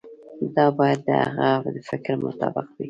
دا 0.55 0.65
باید 0.77 0.99
د 1.07 1.09
هغه 1.35 1.69
د 1.75 1.77
فکر 1.89 2.13
مطابق 2.25 2.65
وي. 2.69 2.75